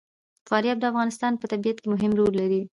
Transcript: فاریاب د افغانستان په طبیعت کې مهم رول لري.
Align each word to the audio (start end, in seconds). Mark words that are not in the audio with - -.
فاریاب 0.49 0.77
د 0.79 0.83
افغانستان 0.91 1.33
په 1.37 1.45
طبیعت 1.51 1.77
کې 1.81 1.87
مهم 1.93 2.11
رول 2.19 2.33
لري. 2.41 2.61